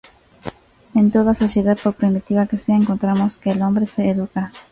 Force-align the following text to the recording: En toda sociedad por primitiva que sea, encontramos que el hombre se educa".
En 0.95 1.11
toda 1.11 1.35
sociedad 1.35 1.77
por 1.77 1.93
primitiva 1.93 2.47
que 2.47 2.57
sea, 2.57 2.75
encontramos 2.75 3.37
que 3.37 3.51
el 3.51 3.61
hombre 3.61 3.85
se 3.85 4.09
educa". 4.09 4.51